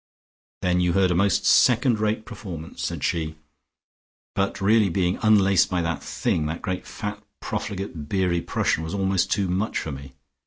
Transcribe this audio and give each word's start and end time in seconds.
"Then 0.63 0.79
you 0.79 0.93
heard 0.93 1.11
a 1.11 1.15
most 1.15 1.45
second 1.45 1.99
rate 1.99 2.25
performance," 2.25 2.83
said 2.83 3.03
she. 3.03 3.35
"But 4.33 4.59
really 4.59 4.89
being 4.89 5.19
unlaced 5.21 5.69
by 5.69 5.83
that 5.83 6.01
Thing, 6.01 6.47
that 6.47 6.63
great 6.63 6.87
fat 6.87 7.21
profligate 7.39 8.09
beery 8.09 8.41
Prussian 8.41 8.83
was 8.83 8.95
almost 8.95 9.31
too 9.31 9.47
much 9.47 9.77
for 9.77 9.91
me. 9.91 10.13